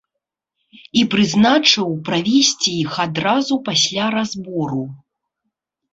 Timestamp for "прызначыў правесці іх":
1.13-2.91